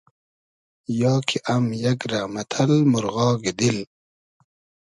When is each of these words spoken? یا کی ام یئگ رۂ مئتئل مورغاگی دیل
یا 1.01 1.13
کی 1.27 1.37
ام 1.53 1.65
یئگ 1.83 2.01
رۂ 2.11 2.21
مئتئل 2.33 2.71
مورغاگی 2.91 3.53
دیل 3.59 3.77